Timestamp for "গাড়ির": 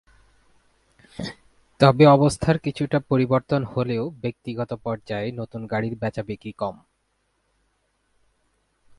5.67-5.95